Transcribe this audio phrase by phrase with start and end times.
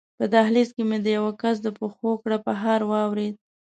[0.17, 3.35] په دهلېز کې مې د یوه کس د پښو کړپهار واورېد.